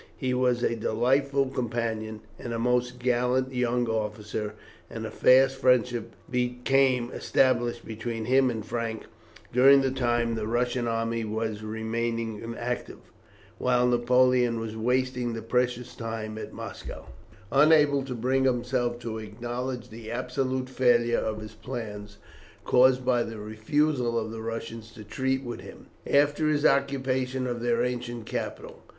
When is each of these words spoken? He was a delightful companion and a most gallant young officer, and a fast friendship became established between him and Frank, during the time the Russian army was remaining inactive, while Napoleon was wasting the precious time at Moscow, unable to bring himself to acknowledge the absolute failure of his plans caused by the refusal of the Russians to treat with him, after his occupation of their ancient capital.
He 0.17 0.33
was 0.33 0.63
a 0.63 0.75
delightful 0.75 1.49
companion 1.49 2.21
and 2.39 2.53
a 2.55 2.57
most 2.57 2.97
gallant 2.97 3.53
young 3.53 3.85
officer, 3.87 4.53
and 4.89 5.05
a 5.05 5.11
fast 5.11 5.57
friendship 5.57 6.15
became 6.27 7.11
established 7.11 7.85
between 7.85 8.25
him 8.25 8.49
and 8.49 8.65
Frank, 8.65 9.03
during 9.53 9.81
the 9.81 9.91
time 9.91 10.33
the 10.33 10.47
Russian 10.47 10.87
army 10.87 11.23
was 11.23 11.61
remaining 11.61 12.41
inactive, 12.41 13.11
while 13.59 13.85
Napoleon 13.85 14.59
was 14.59 14.75
wasting 14.75 15.33
the 15.33 15.43
precious 15.43 15.95
time 15.95 16.35
at 16.39 16.51
Moscow, 16.51 17.05
unable 17.51 18.01
to 18.05 18.15
bring 18.15 18.45
himself 18.45 18.97
to 19.01 19.19
acknowledge 19.19 19.89
the 19.89 20.09
absolute 20.09 20.67
failure 20.67 21.19
of 21.19 21.41
his 21.41 21.53
plans 21.53 22.17
caused 22.65 23.05
by 23.05 23.21
the 23.21 23.37
refusal 23.37 24.17
of 24.17 24.31
the 24.31 24.41
Russians 24.41 24.91
to 24.93 25.03
treat 25.03 25.43
with 25.43 25.59
him, 25.61 25.85
after 26.07 26.47
his 26.49 26.65
occupation 26.65 27.45
of 27.45 27.61
their 27.61 27.83
ancient 27.85 28.25
capital. 28.25 28.81